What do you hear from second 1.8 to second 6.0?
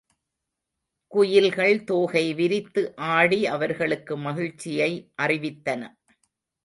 தோகை விரித்து ஆடி அவர்களுக்கு மகிழ்ச்சியை அறிவித்தன.